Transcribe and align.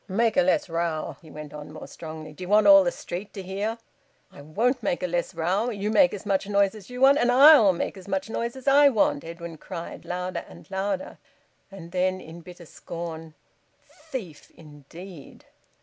"Make 0.07 0.35
a 0.35 0.41
less 0.41 0.67
row!" 0.67 1.17
he 1.21 1.29
went 1.29 1.53
on 1.53 1.71
more 1.71 1.85
strongly. 1.87 2.33
"D'ye 2.33 2.47
want 2.47 2.65
all 2.65 2.83
th' 2.83 2.91
street 2.91 3.31
to 3.33 3.43
hear 3.43 3.77
ye?" 4.31 4.39
"I 4.39 4.41
won't 4.41 4.81
make 4.81 5.03
a 5.03 5.05
less 5.05 5.35
row. 5.35 5.69
You 5.69 5.91
make 5.91 6.11
as 6.11 6.25
much 6.25 6.47
noise 6.47 6.73
as 6.73 6.89
you 6.89 7.01
want, 7.01 7.19
and 7.19 7.31
I'll 7.31 7.71
make 7.71 7.95
as 7.97 8.07
much 8.07 8.27
noise 8.27 8.55
as 8.55 8.67
I 8.67 8.89
want!" 8.89 9.23
Edwin 9.23 9.59
cried 9.59 10.03
louder 10.03 10.43
and 10.49 10.65
louder. 10.71 11.19
And 11.69 11.91
then 11.91 12.19
in 12.19 12.41
bitter 12.41 12.65
scorn, 12.65 13.35
"Thief, 14.09 14.49
indeed!" 14.55 15.45